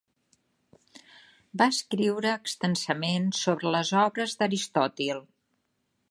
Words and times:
Va 1.61 1.67
escriure 1.73 2.31
extensament 2.37 3.27
sobre 3.41 3.75
les 3.75 3.91
obres 4.05 4.33
d'Aristòtil. 4.41 5.21